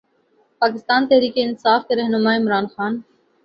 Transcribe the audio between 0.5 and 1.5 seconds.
Pakistan Tehreek